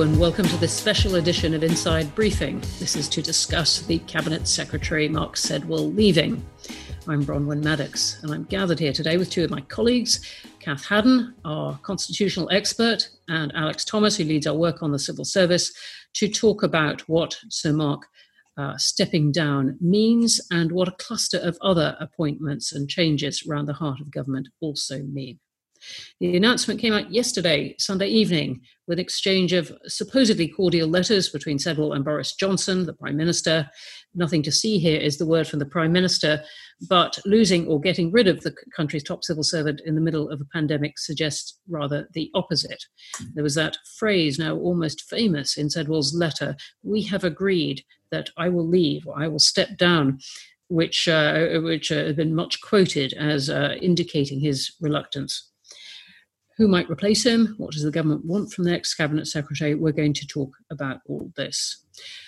[0.00, 2.60] And welcome to this special edition of Inside Briefing.
[2.78, 6.40] This is to discuss the Cabinet Secretary Mark Sedwill leaving.
[7.08, 10.20] I'm Bronwen Maddox, and I'm gathered here today with two of my colleagues,
[10.60, 15.24] Cath Haddon, our constitutional expert, and Alex Thomas, who leads our work on the civil
[15.24, 15.72] service,
[16.14, 18.06] to talk about what Sir Mark
[18.56, 23.74] uh, stepping down means and what a cluster of other appointments and changes around the
[23.74, 25.40] heart of government also mean.
[26.20, 31.58] The announcement came out yesterday, Sunday evening, with an exchange of supposedly cordial letters between
[31.58, 33.68] Sedwill and Boris Johnson, the Prime Minister.
[34.14, 36.42] Nothing to see here is the word from the Prime Minister,
[36.88, 40.40] but losing or getting rid of the country's top civil servant in the middle of
[40.40, 42.82] a pandemic suggests rather the opposite.
[43.34, 48.48] There was that phrase now almost famous in Sedwill's letter we have agreed that I
[48.48, 50.18] will leave or I will step down
[50.68, 55.50] which uh, which uh, has been much quoted as uh, indicating his reluctance.
[56.58, 57.54] Who might replace him?
[57.56, 59.76] What does the government want from the next cabinet secretary?
[59.76, 61.84] We're going to talk about all this.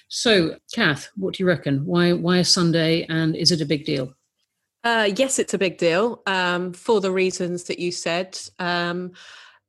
[0.08, 1.84] So, Cath, what do you reckon?
[1.84, 4.14] Why why a Sunday, and is it a big deal?
[4.84, 8.38] Uh, yes, it's a big deal um, for the reasons that you said.
[8.58, 9.12] Um,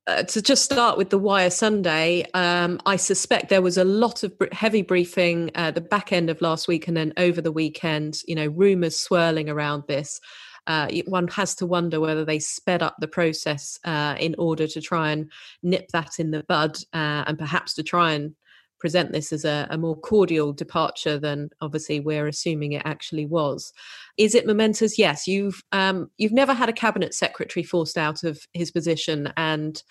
[0.07, 4.23] uh, to just start with the Wire Sunday, um, I suspect there was a lot
[4.23, 8.21] of heavy briefing at the back end of last week and then over the weekend.
[8.27, 10.19] You know, rumours swirling around this
[10.67, 14.81] uh, one has to wonder whether they sped up the process uh, in order to
[14.81, 15.31] try and
[15.63, 18.35] nip that in the bud uh, and perhaps to try and
[18.81, 23.71] present this as a, a, more cordial departure than obviously we're assuming it actually was.
[24.17, 24.97] Is it momentous?
[24.97, 25.27] Yes.
[25.27, 29.81] You've um, you've never had a cabinet secretary forced out of his position, and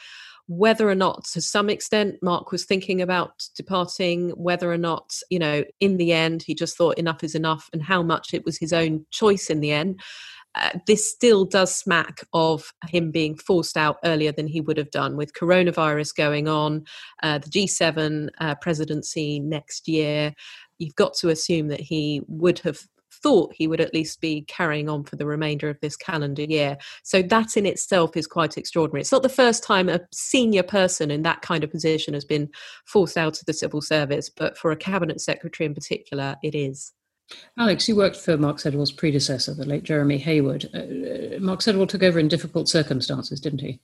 [0.48, 4.30] whether or not, to some extent, Mark was thinking about departing.
[4.30, 7.82] Whether or not, you know, in the end, he just thought enough is enough, and
[7.82, 10.00] how much it was his own choice in the end
[10.54, 14.90] uh, this still does smack of him being forced out earlier than he would have
[14.90, 16.84] done with coronavirus going on,
[17.22, 20.34] uh, the G7 uh, presidency next year.
[20.78, 22.80] You've got to assume that he would have
[23.22, 26.76] thought he would at least be carrying on for the remainder of this calendar year.
[27.02, 29.02] So that in itself is quite extraordinary.
[29.02, 32.48] It's not the first time a senior person in that kind of position has been
[32.86, 36.92] forced out of the civil service, but for a cabinet secretary in particular, it is.
[37.58, 40.64] Alex, you worked for Mark Sedwill's predecessor, the late Jeremy Heywood.
[40.74, 43.80] Uh, Mark Sedwill took over in difficult circumstances, didn't he?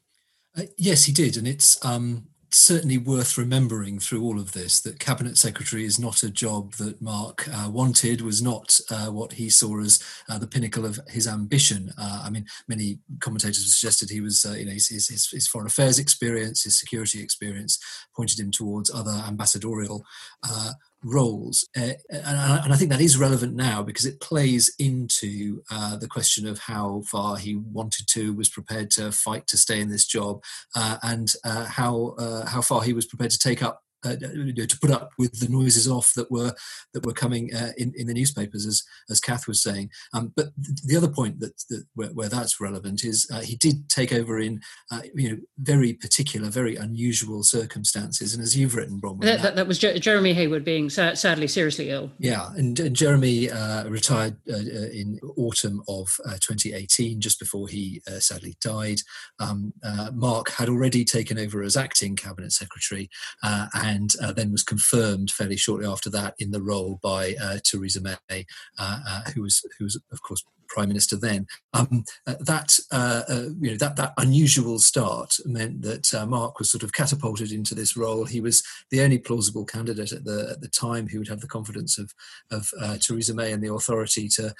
[0.56, 4.98] Uh, yes, he did, and it's um, certainly worth remembering through all of this that
[4.98, 9.50] cabinet secretary is not a job that Mark uh, wanted, was not uh, what he
[9.50, 11.92] saw as uh, the pinnacle of his ambition.
[11.98, 15.48] Uh, I mean, many commentators have suggested he was, uh, you know, his, his, his,
[15.48, 17.78] foreign affairs experience, his security experience
[18.14, 20.04] pointed him towards other ambassadorial
[20.48, 20.72] uh,
[21.06, 21.68] roles.
[21.76, 26.08] Uh, and, and, I think that is relevant now because it plays into uh, the
[26.08, 30.04] question of how far he wanted to, was prepared to fight to stay in this
[30.04, 30.42] job,
[30.74, 34.78] uh, and uh, how uh, how far he was prepared to take up uh, to
[34.80, 36.52] put up with the noises off that were
[36.92, 39.90] that were coming uh, in in the newspapers, as as Cath was saying.
[40.12, 40.48] Um, but
[40.84, 44.38] the other point that, that where, where, that's relevant is uh, he did take over
[44.38, 49.42] in uh, you know very particular, very unusual circumstances, and as you've written, Bronwen, that,
[49.42, 52.10] that, that was Jer- Jeremy Heywood being sadly seriously ill.
[52.18, 56.08] Yeah, and, and Jeremy uh, retired uh, in autumn of
[56.40, 59.00] 2018, just before he sadly died.
[59.40, 59.72] Um,
[60.12, 63.08] Mark had already taken over as acting cabinet secretary
[63.42, 67.58] and and uh, then was confirmed fairly shortly after that in the role by uh,
[67.64, 68.46] Theresa May,
[68.78, 71.46] uh, uh who was who was of course prime minister then.
[71.72, 73.22] Um, uh, that uh,
[73.60, 77.96] you know that that unusual start meant that Mark was sort of catapulted into this
[77.96, 78.24] role.
[78.24, 81.46] He was the only plausible candidate at the at the time who would have the
[81.46, 82.12] confidence of
[82.50, 84.54] of Theresa May and the authority to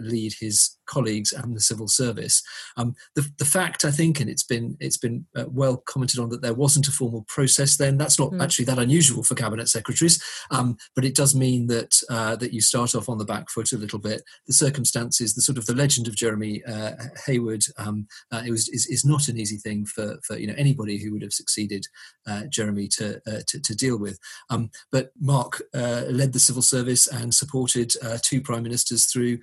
[0.00, 2.42] lead his colleagues and the civil service.
[2.76, 6.28] Um, the, the fact, I think, and it's been it's been uh, well commented on
[6.30, 7.96] that there wasn't a formal process then.
[7.96, 8.42] That's not mm.
[8.42, 12.60] actually that unusual for cabinet secretaries, um, but it does mean that uh, that you
[12.60, 14.22] start off on the back foot a little bit.
[14.46, 16.92] The circumstances, the sort of the legend of Jeremy uh,
[17.26, 20.54] Heywood, um, uh, it was is, is, not an easy thing for for you know
[20.56, 21.84] anybody who would have succeeded
[22.28, 24.16] uh, Jeremy to, uh, to, to deal with.
[24.48, 27.92] Um, but Mark led the civil service and supported
[28.22, 29.38] two prime ministers through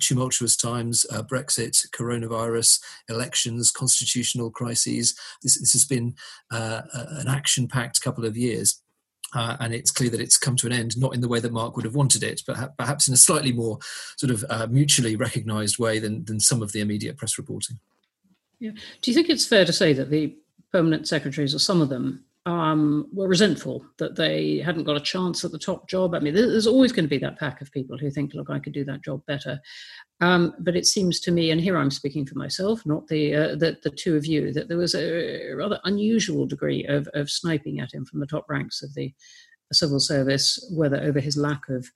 [0.00, 5.14] tumultuous times uh, Brexit, coronavirus, elections, constitutional crises.
[5.42, 6.14] This, this has been
[6.52, 8.82] uh, an action packed couple of years.
[9.36, 11.52] Uh, and it's clear that it's come to an end, not in the way that
[11.52, 13.78] Mark would have wanted it, but ha- perhaps in a slightly more
[14.16, 17.78] sort of uh, mutually recognised way than, than some of the immediate press reporting.
[18.60, 18.70] Yeah.
[19.02, 20.34] Do you think it's fair to say that the
[20.72, 25.44] permanent secretaries, or some of them, um, were resentful that they hadn't got a chance
[25.44, 26.14] at the top job.
[26.14, 28.60] I mean, there's always going to be that pack of people who think, look, I
[28.60, 29.60] could do that job better.
[30.20, 33.48] Um, but it seems to me, and here I'm speaking for myself, not the, uh,
[33.56, 37.80] the, the two of you, that there was a rather unusual degree of, of sniping
[37.80, 39.12] at him from the top ranks of the
[39.72, 41.90] civil service, whether over his lack of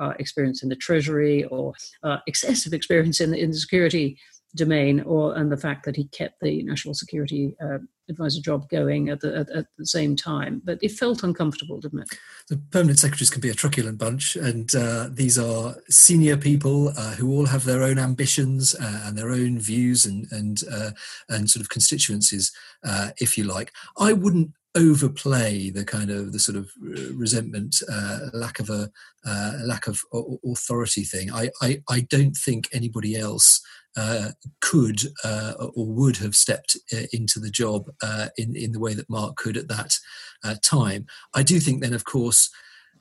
[0.00, 1.72] uh, experience in the treasury or
[2.04, 4.18] uh, excessive experience in, in the security
[4.54, 9.08] domain, or and the fact that he kept the national security uh, advisor job going
[9.08, 10.62] at the, at, at, the same time.
[10.64, 12.08] But it felt uncomfortable, didn't it?
[12.48, 17.14] The permanent secretaries can be a truculent bunch, and uh, these are senior people uh,
[17.14, 20.90] who all have their own ambitions uh, and their own views and and uh,
[21.28, 22.52] and sort of constituencies,
[22.84, 23.72] uh, if you like.
[23.98, 28.90] I wouldn't overplay the kind of the sort of uh, resentment, uh, lack of a
[29.26, 30.00] uh, lack of
[30.44, 31.32] authority thing.
[31.32, 33.60] I, I, I don't think anybody else
[33.96, 34.30] uh,
[34.60, 37.88] could uh, or would have stepped uh, into the job
[38.36, 39.98] in in the way that Mark could at that
[40.62, 41.06] time.
[41.34, 42.50] I do think then, of course,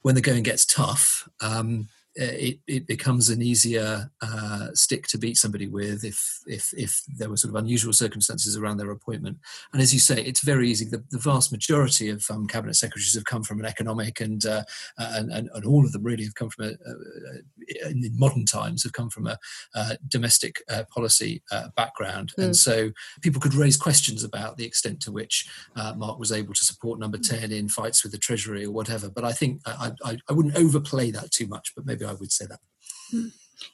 [0.02, 1.28] when the going gets tough.
[1.42, 7.02] Um, it, it becomes an easier uh, stick to beat somebody with if if if
[7.08, 9.38] there were sort of unusual circumstances around their appointment.
[9.74, 10.86] And as you say, it's very easy.
[10.86, 14.64] The, the vast majority of um, cabinet secretaries have come from an economic and, uh,
[14.98, 18.84] and, and and all of them really have come from a, a in modern times
[18.84, 19.38] have come from a,
[19.74, 22.46] a domestic uh, policy uh, background, mm.
[22.46, 22.92] and so
[23.22, 27.00] people could raise questions about the extent to which uh, Mark was able to support
[27.00, 29.10] Number Ten in fights with the Treasury or whatever.
[29.10, 31.74] But I think I, I, I wouldn't overplay that too much.
[31.76, 32.60] But maybe I would say that.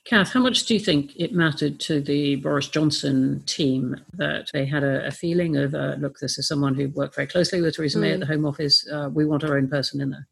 [0.06, 4.66] Cath, how much do you think it mattered to the Boris Johnson team that they
[4.66, 7.76] had a, a feeling of, uh, look, this is someone who worked very closely with
[7.76, 8.02] Theresa mm.
[8.02, 8.88] May at the Home Office.
[8.88, 10.28] Uh, we want our own person in there.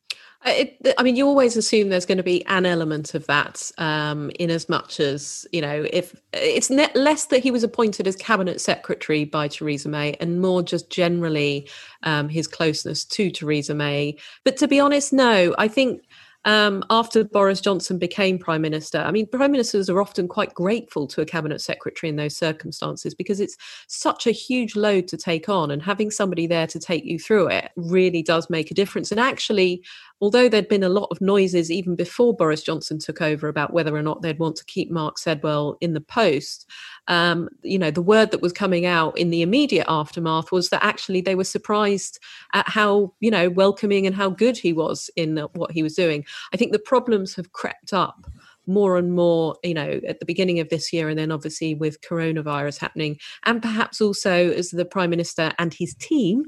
[0.45, 3.71] Uh, it, I mean, you always assume there's going to be an element of that,
[3.77, 8.07] um, in as much as you know, if it's ne- less that he was appointed
[8.07, 11.67] as cabinet secretary by Theresa May, and more just generally
[12.03, 14.17] um, his closeness to Theresa May.
[14.45, 16.03] But to be honest, no, I think
[16.45, 18.99] um, after Boris Johnson became prime minister.
[18.99, 23.13] I mean, prime ministers are often quite grateful to a cabinet secretary in those circumstances
[23.13, 23.57] because it's
[23.87, 27.47] such a huge load to take on, and having somebody there to take you through
[27.47, 29.11] it really does make a difference.
[29.11, 29.83] And actually,
[30.21, 33.95] although there'd been a lot of noises even before Boris Johnson took over about whether
[33.95, 36.69] or not they'd want to keep Mark Sedwill in the post,
[37.07, 40.83] um, you know, the word that was coming out in the immediate aftermath was that
[40.83, 42.19] actually they were surprised
[42.53, 46.25] at how, you know, welcoming and how good he was in what he was doing.
[46.53, 48.27] I think the problems have crept up
[48.69, 52.01] more and more, you know, at the beginning of this year, and then obviously with
[52.01, 56.45] coronavirus happening, and perhaps also as the Prime Minister and his team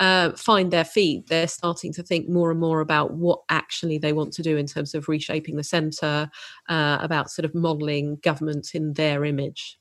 [0.00, 4.12] uh, find their feet, they're starting to think more and more about what actually they
[4.12, 6.28] want to do in terms of reshaping the centre,
[6.68, 9.78] uh, about sort of modelling government in their image.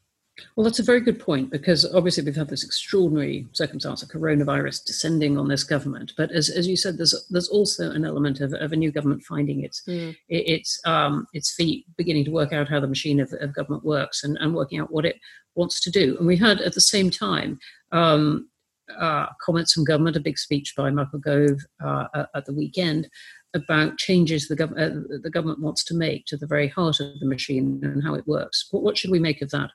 [0.56, 4.86] Well, that's a very good point because obviously we've had this extraordinary circumstance of coronavirus
[4.86, 6.14] descending on this government.
[6.18, 9.24] But as, as you said, there's there's also an element of, of a new government
[9.24, 10.16] finding its mm.
[10.30, 14.24] its um, its feet, beginning to work out how the machine of, of government works
[14.24, 15.18] and, and working out what it
[15.56, 16.18] wants to do.
[16.18, 17.60] And we had at the same time
[17.92, 18.48] um,
[18.98, 23.10] uh, comments from government, a big speech by Michael Gove uh, at the weekend
[23.56, 27.20] about changes the, gov- uh, the government wants to make to the very heart of
[27.20, 28.68] the machine and how it works.
[28.72, 29.72] What, what should we make of that?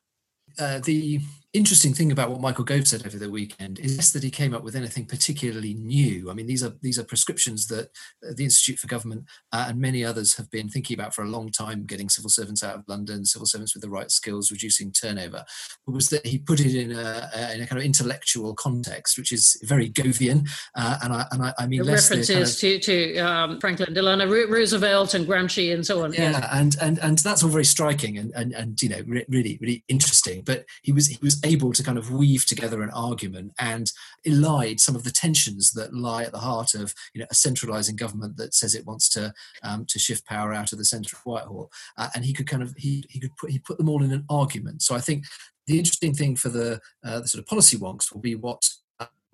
[0.58, 1.20] uh, the
[1.54, 4.64] interesting thing about what Michael Gove said over the weekend is that he came up
[4.64, 6.28] with anything particularly new.
[6.28, 7.90] I mean, these are these are prescriptions that
[8.28, 11.28] uh, the Institute for Government uh, and many others have been thinking about for a
[11.28, 14.92] long time: getting civil servants out of London, civil servants with the right skills, reducing
[14.92, 15.44] turnover.
[15.86, 19.30] It was that he put it in a, in a kind of intellectual context, which
[19.30, 23.18] is very Govian, uh, and I and I, I mean references kind of, to to
[23.18, 26.12] um, Franklin Delano Roosevelt and Gramsci and so on.
[26.12, 29.56] Yeah, yeah, and and and that's all very striking and and and you know really
[29.60, 30.42] really interesting.
[30.44, 33.92] But he was he was able to kind of weave together an argument and
[34.26, 37.96] elide some of the tensions that lie at the heart of you know a centralizing
[37.96, 39.32] government that says it wants to
[39.62, 41.70] um, to shift power out of the centre of Whitehall.
[41.96, 44.12] Uh, and he could kind of he he could put he put them all in
[44.12, 44.82] an argument.
[44.82, 45.24] So I think
[45.66, 48.68] the interesting thing for the uh, the sort of policy wonks will be what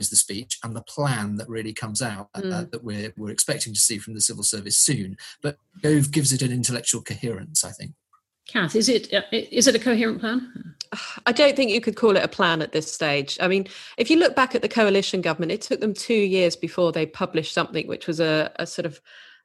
[0.01, 2.53] is the speech and the plan that really comes out uh, mm.
[2.53, 5.17] uh, that we're we're expecting to see from the civil service soon.
[5.43, 7.93] But Gove gives it an intellectual coherence, I think.
[8.51, 10.75] Cath, is it uh, it a coherent plan?
[11.25, 13.39] I don't think you could call it a plan at this stage.
[13.41, 16.57] I mean, if you look back at the coalition government, it took them two years
[16.57, 19.01] before they published something which was a, a sort of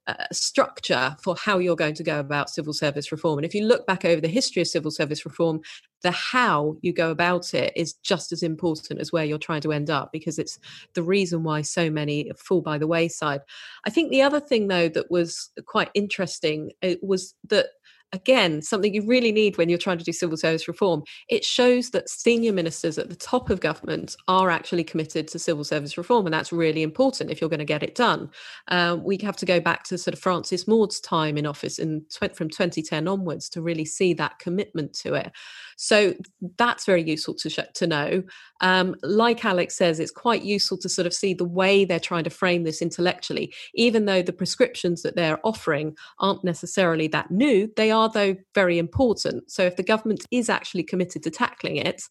[0.07, 3.39] a structure for how you're going to go about civil service reform.
[3.39, 5.62] And if you look back over the history of civil service reform,
[6.01, 9.71] the how you go about it is just as important as where you're trying to
[9.71, 10.59] end up because it's
[10.93, 13.41] the reason why so many fall by the wayside.
[13.85, 16.71] I think the other thing, though, that was quite interesting
[17.01, 17.67] was that
[18.13, 21.03] again, something you really need when you're trying to do civil service reform.
[21.29, 25.63] It shows that senior ministers at the top of government are actually committed to civil
[25.63, 28.29] service reform, and that's really important if you're going to get it done.
[28.67, 32.05] Uh, we have to go back to sort of Francis Maude's time in office in
[32.33, 35.31] from 2010 onwards to really see that commitment to it.
[35.77, 36.13] So
[36.57, 38.24] that's very useful to sh- to know.
[38.62, 42.24] Um, like Alex says, it's quite useful to sort of see the way they're trying
[42.24, 47.71] to frame this intellectually, even though the prescriptions that they're offering aren't necessarily that new.
[47.75, 49.49] They are, though, very important.
[49.49, 52.03] So if the government is actually committed to tackling it,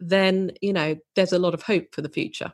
[0.00, 2.52] then you know there's a lot of hope for the future.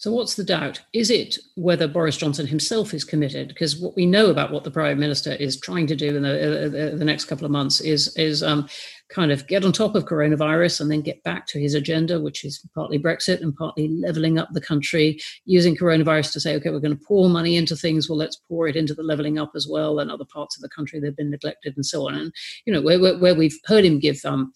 [0.00, 0.80] So, what's the doubt?
[0.94, 3.48] Is it whether Boris Johnson himself is committed?
[3.48, 6.66] Because what we know about what the Prime Minister is trying to do in the,
[6.66, 8.66] uh, the next couple of months is, is um,
[9.10, 12.44] kind of get on top of coronavirus and then get back to his agenda, which
[12.44, 16.80] is partly Brexit and partly leveling up the country, using coronavirus to say, okay, we're
[16.80, 18.08] going to pour money into things.
[18.08, 20.68] Well, let's pour it into the leveling up as well, and other parts of the
[20.68, 22.14] country that have been neglected and so on.
[22.14, 22.32] And,
[22.66, 24.52] you know, where, where, where we've heard him give um,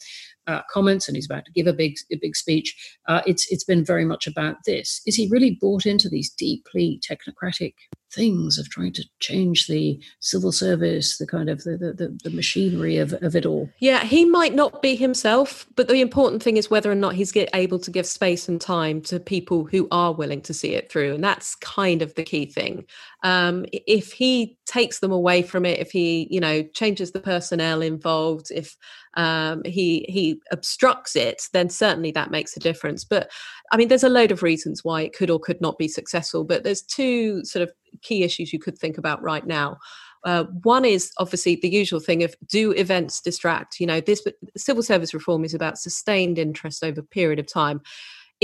[0.47, 2.75] uh, comments and he's about to give a big a big speech.
[3.07, 5.01] Uh, it's it's been very much about this.
[5.07, 7.75] Is he really bought into these deeply technocratic
[8.15, 12.97] things of trying to change the civil service, the kind of the, the, the, machinery
[12.97, 13.69] of, of it all.
[13.81, 17.33] Yeah, he might not be himself, but the important thing is whether or not he's
[17.33, 20.91] get, able to give space and time to people who are willing to see it
[20.91, 21.15] through.
[21.15, 22.87] And that's kind of the key thing.
[23.23, 27.81] Um, if he takes them away from it, if he, you know, changes the personnel
[27.81, 28.77] involved, if
[29.17, 33.05] um, he he obstructs it, then certainly that makes a difference.
[33.05, 33.31] But
[33.71, 36.43] I mean, there's a load of reasons why it could or could not be successful,
[36.43, 37.71] but there's two sort of
[38.03, 39.79] key issues you could think about right now.
[40.25, 43.79] Uh, one is obviously the usual thing of do events distract?
[43.79, 44.27] You know, this
[44.57, 47.81] civil service reform is about sustained interest over a period of time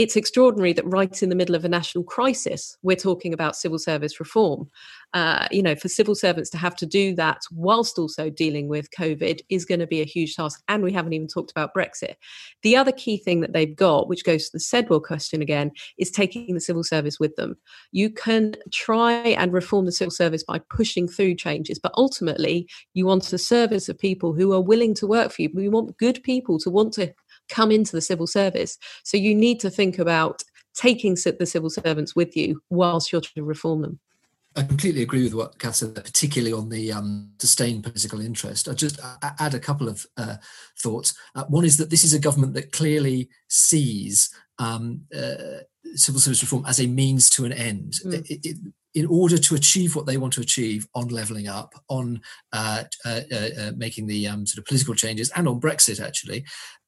[0.01, 3.79] it's extraordinary that right in the middle of a national crisis, we're talking about civil
[3.79, 4.67] service reform.
[5.13, 8.91] Uh, you know, for civil servants to have to do that whilst also dealing with
[8.93, 10.63] COVID is going to be a huge task.
[10.69, 12.15] And we haven't even talked about Brexit.
[12.63, 16.11] The other key thing that they've got, which goes to the Sedwill question again, is
[16.11, 17.57] taking the civil service with them.
[17.93, 23.05] You can try and reform the civil service by pushing through changes, but ultimately, you
[23.05, 25.51] want a service of people who are willing to work for you.
[25.53, 27.13] We want good people to want to
[27.51, 28.79] come into the civil service.
[29.05, 30.43] So you need to think about
[30.75, 34.01] taking the civil servants with you whilst you're trying to reform them.
[34.57, 38.67] I completely agree with what Cath said, particularly on the um, sustained political interest.
[38.67, 40.37] I'll just add a couple of uh,
[40.81, 41.15] thoughts.
[41.37, 45.63] Uh, one is that this is a government that clearly sees um, uh,
[45.95, 47.95] civil service reform as a means to an end.
[48.05, 48.29] Mm.
[48.29, 48.57] It, it,
[48.95, 52.21] in order to achieve what they want to achieve on levelling up, on
[52.53, 56.45] uh, uh, uh, making the um, sort of political changes, and on Brexit, actually,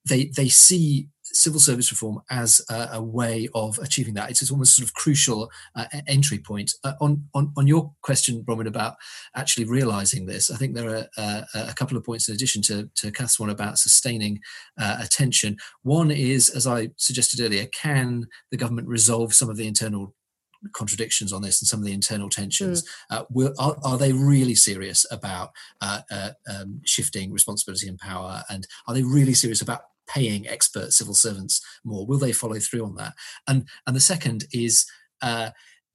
[0.08, 4.30] they they see civil service reform as a, a, way of achieving that.
[4.30, 6.72] It's almost sort of crucial uh, entry point.
[6.84, 8.96] Uh, on, on on your question, Bronwen, about
[9.34, 12.90] actually realising this, I think there are uh, a couple of points in addition to
[12.96, 14.40] to Cath's one about sustaining
[14.78, 15.56] uh, attention.
[15.82, 20.14] One is, as I suggested earlier, can the government resolve some of the internal
[20.72, 22.82] contradictions on this and some of the internal tensions.
[22.82, 22.86] Mm.
[23.10, 28.44] Uh, will, are, are, they really serious about uh, uh, um, shifting responsibility and power?
[28.48, 29.80] And are they really serious about
[30.12, 32.06] paying expert civil servants more?
[32.06, 33.14] Will they follow through on that?
[33.46, 34.86] And and the second is
[35.20, 35.50] uh,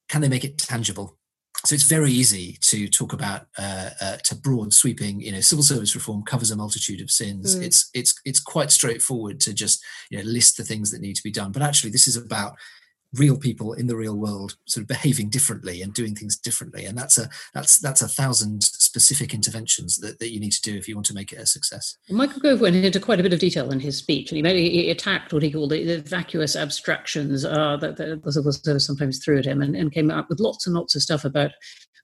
[0.09, 1.17] can they make it tangible?
[1.65, 5.19] So it's very easy to talk about uh, uh, to broad sweeping.
[5.21, 7.55] You know, civil service reform covers a multitude of sins.
[7.55, 7.63] Mm.
[7.63, 11.23] It's it's it's quite straightforward to just you know list the things that need to
[11.23, 11.51] be done.
[11.51, 12.53] But actually, this is about
[13.13, 16.97] real people in the real world sort of behaving differently and doing things differently and
[16.97, 18.61] that's a that's that's a thousand
[18.99, 21.45] specific interventions that, that you need to do if you want to make it a
[21.45, 21.97] success.
[22.09, 24.57] Michael gove went into quite a bit of detail in his speech and he, made,
[24.57, 29.37] he attacked what he called the, the vacuous abstractions uh, that civil service sometimes threw
[29.37, 31.51] at him and, and came up with lots and lots of stuff about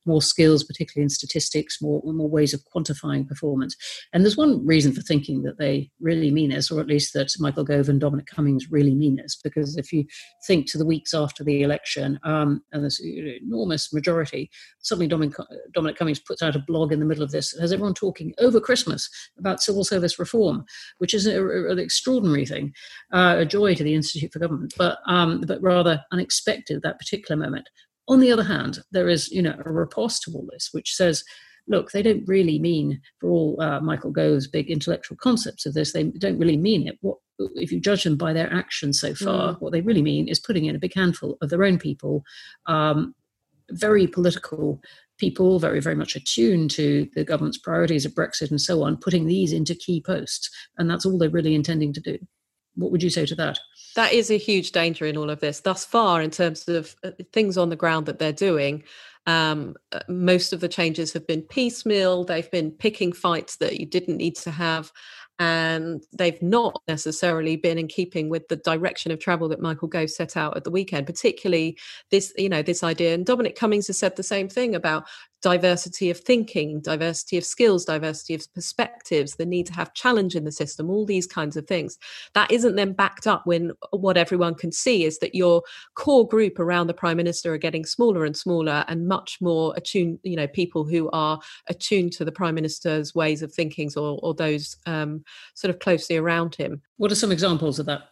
[0.06, 3.76] more skills, particularly in statistics, more, more ways of quantifying performance.
[4.12, 7.34] And there's one reason for thinking that they really mean this, or at least that
[7.40, 10.06] Michael Gove and Dominic Cummings really mean this, because if you
[10.46, 15.36] think to the weeks after the election, um, and an enormous majority, suddenly Dominic,
[15.74, 18.60] Dominic Cummings puts out a blog in the middle of this, has everyone talking over
[18.60, 20.66] Christmas about civil service reform,
[20.98, 22.74] which is an extraordinary thing,
[23.14, 27.00] uh, a joy to the Institute for Government, but, um, but rather unexpected at that
[27.00, 27.70] particular moment.
[28.08, 31.24] On the other hand, there is, you know, a riposte to all this, which says,
[31.68, 35.94] look, they don't really mean, for all uh, Michael Gove's big intellectual concepts of this,
[35.94, 36.98] they don't really mean it.
[37.02, 37.18] What
[37.56, 39.54] if you judge them by their actions so far?
[39.54, 39.62] Mm.
[39.62, 42.24] What they really mean is putting in a big handful of their own people,
[42.66, 43.16] um,
[43.72, 44.82] very political
[45.18, 49.26] people, very very much attuned to the government's priorities of Brexit and so on, putting
[49.26, 52.18] these into key posts, and that's all they're really intending to do.
[52.76, 53.60] What would you say to that?
[53.96, 57.12] That is a huge danger in all of this thus far, in terms of uh,
[57.32, 58.84] things on the ground that they're doing.
[59.26, 62.26] Um, uh, most of the changes have been piecemeal.
[62.26, 64.92] They've been picking fights that you didn't need to have
[65.40, 70.10] and they've not necessarily been in keeping with the direction of travel that Michael Gove
[70.10, 71.78] set out at the weekend, particularly
[72.12, 73.14] this, you know, this idea.
[73.14, 75.06] And Dominic Cummings has said the same thing about
[75.44, 80.46] diversity of thinking, diversity of skills, diversity of perspectives, the need to have challenge in
[80.46, 82.00] the system, all these kinds of things.
[82.34, 85.62] That isn't then backed up when what everyone can see is that your
[85.96, 90.20] core group around the prime minister are getting smaller and smaller and much more attuned,
[90.24, 94.34] you know, people who are attuned to the prime minister's ways of thinking or, or
[94.34, 95.24] those um,
[95.56, 96.82] sort of closely around him.
[96.98, 98.04] What are some examples of that?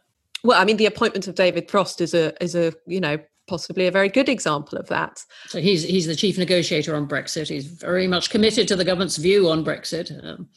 [0.43, 3.19] Well, I mean, the appointment of David Frost is a is a you know
[3.51, 5.25] possibly a very good example of that.
[5.47, 7.49] So he's he's the chief negotiator on Brexit.
[7.49, 10.07] He's very much committed to the government's view on Brexit.
[10.23, 10.47] Um,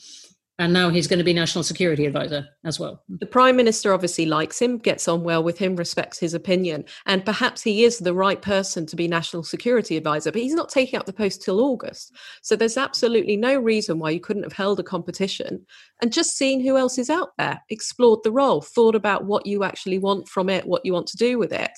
[0.59, 3.03] and now he's going to be national security advisor as well.
[3.09, 7.25] The prime minister obviously likes him, gets on well with him, respects his opinion, and
[7.25, 10.99] perhaps he is the right person to be national security advisor, but he's not taking
[10.99, 12.15] up the post till August.
[12.43, 15.67] So there's absolutely no reason why you couldn't have held a competition
[16.01, 19.65] and just seen who else is out there, explored the role, thought about what you
[19.65, 21.73] actually want from it, what you want to do with it.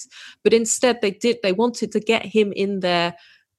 [0.44, 3.16] But instead they did they wanted to get him in there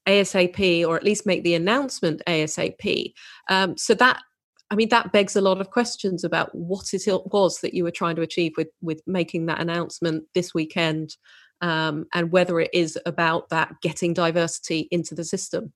[0.08, 3.14] ASAP or at least make the announcement ASAP.
[3.50, 4.22] Um, so that
[4.70, 7.92] I mean, that begs a lot of questions about what it was that you were
[7.92, 11.16] trying to achieve with with making that announcement this weekend,
[11.62, 15.74] um, and whether it is about that getting diversity into the system.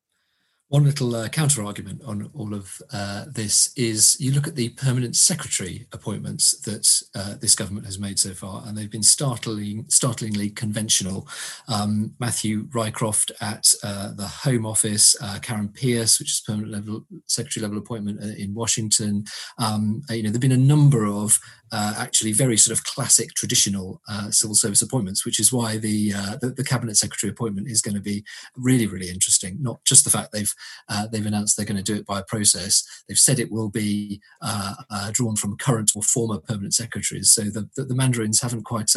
[0.71, 4.69] One little uh, counter argument on all of uh, this is you look at the
[4.69, 9.83] permanent secretary appointments that uh, this government has made so far, and they've been startling,
[9.89, 11.27] startlingly conventional.
[11.67, 17.05] Um, Matthew Rycroft at uh, the Home Office, uh, Karen Pierce, which is permanent level
[17.25, 19.25] secretary level appointment uh, in Washington.
[19.57, 21.37] Um, you know, there've been a number of
[21.73, 26.11] actually very sort of classic traditional civil service appointments, which is why the,
[26.41, 28.23] the, the cabinet secretary appointment is going to be
[28.57, 29.57] really really interesting.
[29.61, 30.53] Not just the fact they've
[30.89, 32.83] uh, they've announced they're going to do it by a process.
[33.07, 37.31] They've said it will be uh, uh, drawn from current or former permanent secretaries.
[37.31, 38.91] So the the, the Mandarins haven't quite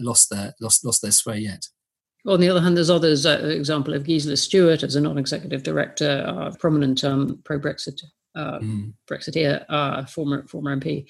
[0.00, 1.66] lost their lost lost their sway yet.
[2.26, 3.26] On the other hand, there's others.
[3.26, 8.00] Uh, example of Gisela Stuart as a non-executive director, uh, prominent um, pro-Brexit
[8.36, 8.92] uh, mm.
[9.10, 11.08] Brexiteer, uh, former former MP,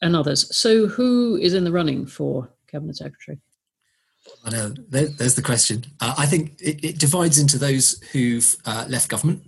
[0.00, 0.54] and others.
[0.56, 3.38] So, who is in the running for cabinet secretary?
[4.44, 4.74] I know.
[4.88, 5.84] There, there's the question.
[6.00, 9.42] Uh, I think it, it, divides into those who've uh, left government.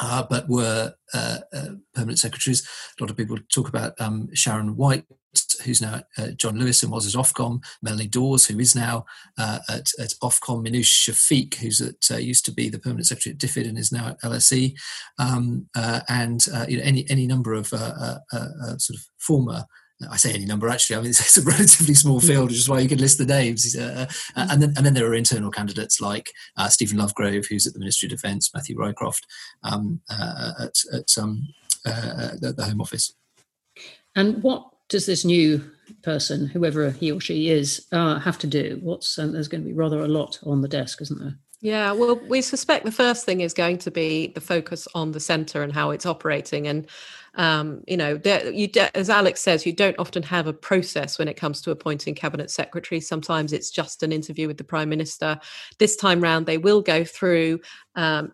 [0.00, 2.68] Uh, but were uh, uh, permanent secretaries.
[2.98, 5.04] A lot of people talk about um, Sharon White,
[5.62, 9.04] who's now at John Lewis and was at Ofcom, Melanie Dawes, who is now
[9.38, 13.34] uh, at, at Ofcom, Minouche Shafik, who's at uh, used to be the permanent secretary
[13.34, 14.74] at DFID and is now at LSE,
[15.20, 19.64] um, uh, and you know any any number of sort of former
[20.10, 20.96] I say any number actually.
[20.96, 23.26] I mean, it's, it's, a relatively small field, which is why you can list the
[23.26, 23.76] names.
[23.76, 27.66] Uh, uh, and then and then there are internal candidates like uh, Stephen Lovegrove, who's
[27.66, 29.22] at the Ministry of Defence, Matthew Rycroft
[29.62, 31.48] um, uh, at, at, um,
[31.86, 33.14] uh, at the Home Office.
[34.16, 35.64] And what does this new
[36.02, 38.78] person, whoever he or she is, uh, have to do?
[38.82, 41.38] What's there's going to be rather a lot on the desk, isn't there?
[41.60, 45.20] Yeah, well, we suspect the first thing is going to be the focus on the
[45.20, 46.68] centre and how it's operating.
[46.68, 46.86] And
[47.36, 51.28] um, you know, there, you as Alex says, you don't often have a process when
[51.28, 53.00] it comes to appointing cabinet secretary.
[53.00, 55.38] Sometimes it's just an interview with the prime minister.
[55.78, 57.60] This time round, they will go through
[57.96, 58.32] um,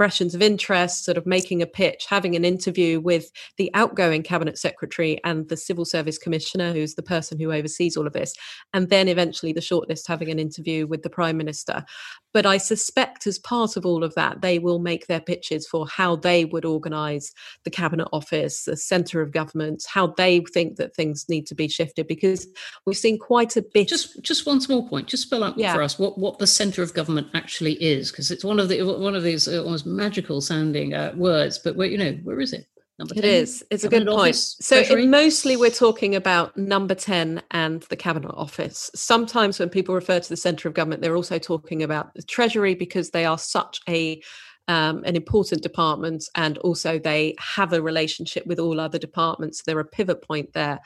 [0.00, 4.56] expressions of interest, sort of making a pitch, having an interview with the outgoing cabinet
[4.56, 8.32] secretary and the civil service commissioner, who's the person who oversees all of this,
[8.72, 11.84] and then eventually the shortlist having an interview with the prime minister.
[12.32, 15.86] But I suspect as part of all of that, they will make their pitches for
[15.86, 17.32] how they would organise
[17.64, 21.68] the cabinet office, the centre of government, how they think that things need to be
[21.68, 22.46] shifted, because
[22.86, 23.88] we've seen quite a bit.
[23.88, 25.08] Just, just one small point.
[25.08, 25.74] Just spell out yeah.
[25.74, 28.82] for us what, what the centre of government actually is, because it's one of the
[28.82, 31.58] one of these uh, almost magical sounding uh, words.
[31.58, 32.66] But where you know, where is it?
[33.00, 33.64] Number 10, it is.
[33.70, 34.36] It's a good point.
[34.36, 38.90] So it, mostly we're talking about number 10 and the cabinet office.
[38.94, 42.74] Sometimes when people refer to the centre of government, they're also talking about the treasury
[42.74, 44.22] because they are such a
[44.70, 49.62] um, an important department and also they have a relationship with all other departments.
[49.62, 50.78] They're a pivot point there.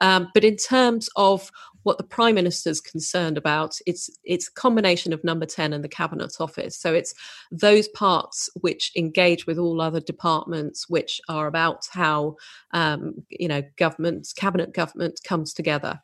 [0.00, 1.50] Um, but in terms of
[1.82, 5.82] what the prime minister is concerned about it's it's a combination of number 10 and
[5.82, 7.12] the cabinet office so it's
[7.50, 12.36] those parts which engage with all other departments which are about how
[12.72, 16.00] um, you know government cabinet government comes together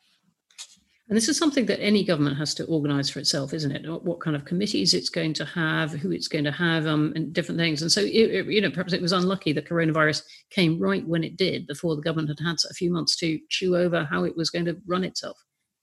[1.09, 4.03] and this is something that any government has to organise for itself, isn't it?
[4.03, 7.33] What kind of committees it's going to have, who it's going to have, um, and
[7.33, 7.81] different things.
[7.81, 11.23] And so, it, it, you know, perhaps it was unlucky that coronavirus came right when
[11.23, 14.37] it did, before the government had had a few months to chew over how it
[14.37, 15.37] was going to run itself.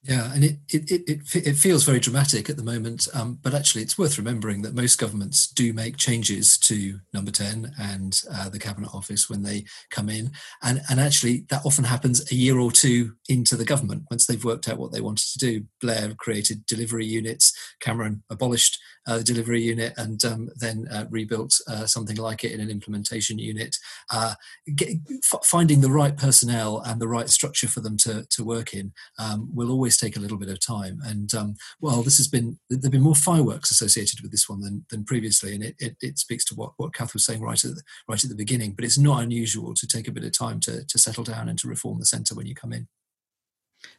[0.07, 3.81] Yeah, and it it, it, it feels very dramatic at the moment, um, but actually
[3.81, 8.59] it's worth remembering that most governments do make changes to Number 10 and uh, the
[8.59, 10.31] Cabinet Office when they come in.
[10.63, 14.43] And, and actually that often happens a year or two into the government once they've
[14.43, 15.65] worked out what they wanted to do.
[15.81, 21.85] Blair created delivery units, Cameron abolished uh, delivery unit and um, then uh, rebuilt uh,
[21.85, 23.77] something like it in an implementation unit.
[24.11, 24.35] Uh,
[24.75, 24.89] get,
[25.23, 28.91] f- finding the right personnel and the right structure for them to, to work in
[29.17, 30.99] um, will always take a little bit of time.
[31.05, 34.61] And um, well, this has been there have been more fireworks associated with this one
[34.61, 37.63] than, than previously, and it, it, it speaks to what, what Cath was saying right
[37.63, 38.73] at the, right at the beginning.
[38.73, 41.57] But it's not unusual to take a bit of time to to settle down and
[41.59, 42.87] to reform the centre when you come in.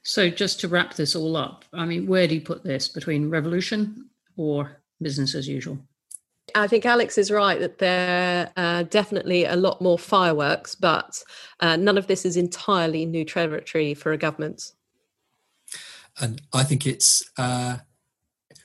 [0.03, 3.31] So, just to wrap this all up, I mean, where do you put this between
[3.31, 5.79] revolution or business as usual?
[6.55, 11.23] I think Alex is right that there are uh, definitely a lot more fireworks, but
[11.61, 14.73] uh, none of this is entirely new territory for a government.
[16.21, 17.79] And I think it's uh,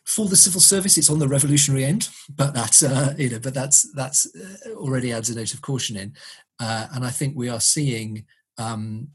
[0.06, 3.54] for the civil service, it's on the revolutionary end, but that's uh, you know, but
[3.54, 6.14] that's that's uh, already adds a note of caution in.
[6.60, 8.26] Uh, and I think we are seeing,
[8.58, 9.10] um,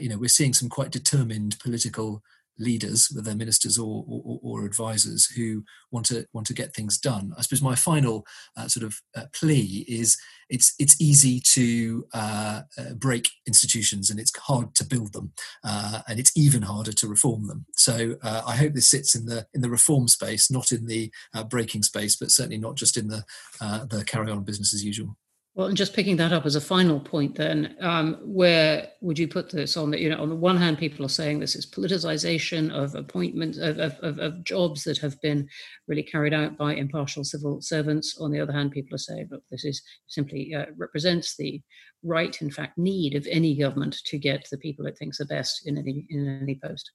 [0.00, 2.22] you know, we're seeing some quite determined political
[2.58, 7.32] leaders, whether ministers or, or, or, advisors, who want to want to get things done.
[7.36, 10.16] I suppose my final uh, sort of uh, plea is
[10.48, 15.32] it's it's easy to uh, uh break institutions and it's hard to build them,
[15.64, 17.66] uh, and it's even harder to reform them.
[17.76, 21.10] So uh, I hope this sits in the in the reform space, not in the
[21.48, 23.24] breaking space, but certainly not just in the
[23.60, 25.16] the carry on business as usual.
[25.54, 29.28] Well, and just picking that up as a final point, then, um, where would you
[29.28, 29.90] put this on?
[29.90, 33.58] The, you know, on the one hand, people are saying this is politicization of appointments
[33.58, 35.46] of, of, of, jobs that have been
[35.86, 38.16] really carried out by impartial civil servants.
[38.18, 41.60] On the other hand, people are saying, look, this is simply uh, represents the
[42.02, 45.66] right, in fact, need of any government to get the people it thinks are best
[45.66, 46.92] in any in any post.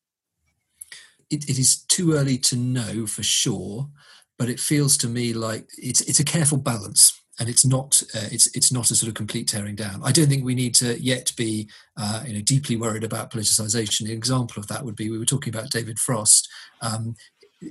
[1.29, 3.87] it, it is too early to know for sure,
[4.39, 8.27] but it feels to me like it's it's a careful balance and it's not uh,
[8.31, 10.01] it's it's not a sort of complete tearing down.
[10.03, 14.05] I don't think we need to yet be uh, you know deeply worried about politicization.
[14.05, 16.49] An example of that would be we were talking about David Frost.
[16.81, 17.15] Um,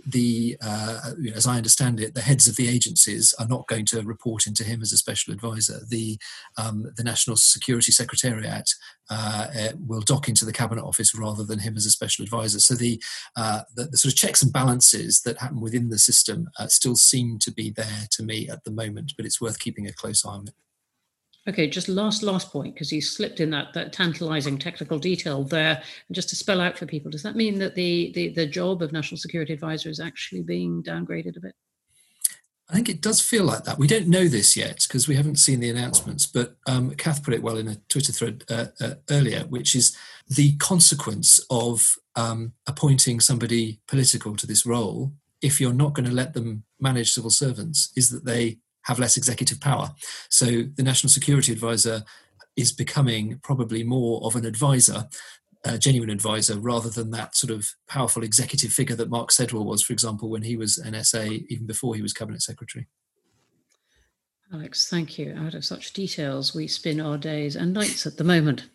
[0.07, 3.69] the uh, you know, as I understand it, the heads of the agencies are not
[3.69, 5.81] going to report into him as a special advisor.
[5.89, 6.19] The
[6.59, 8.69] um, the National Security Secretariat
[9.11, 12.59] uh, uh, will dock into the cabinet office rather than him as a special advisor.
[12.59, 13.01] So the
[13.37, 16.97] uh, the, the, sort of checks and balances that happen within the system uh, still
[16.97, 20.25] seem to be there to me at the moment, but it's worth keeping a close
[20.25, 20.55] eye on it.
[21.49, 25.81] Okay, just last last point because you slipped in that that tantalizing technical detail there.
[26.09, 28.83] And just to spell out for people, does that mean that the the, the job
[28.83, 31.55] of national security advisor is actually being downgraded a bit?
[32.69, 33.79] I think it does feel like that.
[33.79, 36.27] We don't know this yet because we haven't seen the announcements.
[36.27, 39.97] But um, Cath put it well in a Twitter thread uh, uh, earlier, which is
[40.27, 45.13] the consequence of um, appointing somebody political to this role.
[45.41, 49.17] If you're not going to let them manage civil servants, is that they have less
[49.17, 49.91] executive power.
[50.31, 52.05] So the National Security Advisor
[52.57, 55.09] is becoming probably more of an advisor,
[55.65, 59.83] a genuine advisor, rather than that sort of powerful executive figure that Mark Sedwill was,
[59.83, 62.87] for example, when he was NSA, even before he was Cabinet Secretary.
[64.53, 65.35] Alex, thank you.
[65.37, 68.69] Out of such details, we spin our days and nights at the moment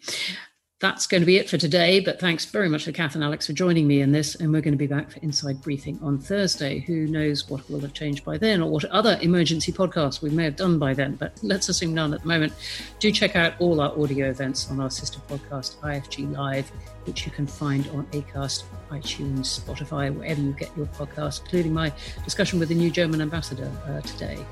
[0.82, 2.00] that's going to be it for today.
[2.00, 4.34] But thanks very much to Cath and Alex for joining me in this.
[4.36, 6.80] And we're going to be back for Inside Briefing on Thursday.
[6.80, 10.44] Who knows what will have changed by then or what other emergency podcasts we may
[10.44, 11.16] have done by then.
[11.16, 12.54] But let's assume none at the moment.
[13.00, 16.68] Do check out all our audio events on our sister podcast, IFG Live,
[17.06, 21.94] which you can find on Acast, iTunes, Spotify, wherever you get your podcasts, including my
[22.24, 24.44] discussion with the new German ambassador uh, today.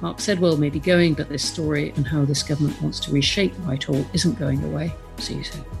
[0.00, 3.52] Mark Sedwill may be going, but this story and how this government wants to reshape
[3.66, 4.92] Whitehall isn't going away.
[5.20, 5.79] Soon.